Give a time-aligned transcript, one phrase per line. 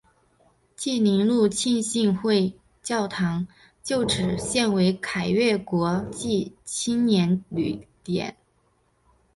[0.75, 3.47] 济宁路浸信会教堂
[3.83, 8.35] 旧址现为凯越国际青年旅馆。